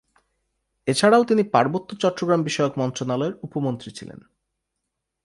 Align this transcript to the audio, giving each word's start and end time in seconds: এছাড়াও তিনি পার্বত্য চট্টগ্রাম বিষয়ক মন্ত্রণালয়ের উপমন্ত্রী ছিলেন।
এছাড়াও 0.87 1.23
তিনি 1.23 1.43
পার্বত্য 1.43 1.89
চট্টগ্রাম 1.95 2.41
বিষয়ক 2.43 2.73
মন্ত্রণালয়ের 2.77 3.35
উপমন্ত্রী 3.43 3.89
ছিলেন। 3.91 4.19